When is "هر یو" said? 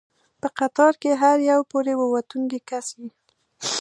1.21-1.61